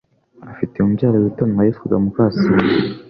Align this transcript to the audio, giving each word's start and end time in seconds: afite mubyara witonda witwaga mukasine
afite 0.51 0.75
mubyara 0.83 1.17
witonda 1.23 1.59
witwaga 1.65 1.95
mukasine 2.03 2.65